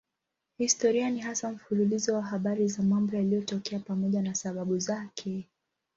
[0.57, 5.47] Historia ni hasa mfululizo wa habari za mambo yaliyotokea pamoja na sababu zake.